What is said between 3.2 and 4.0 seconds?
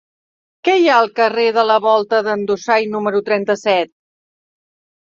trenta-set?